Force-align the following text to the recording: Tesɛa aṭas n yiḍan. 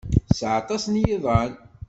Tesɛa 0.27 0.55
aṭas 0.61 0.83
n 0.87 0.95
yiḍan. 1.03 1.51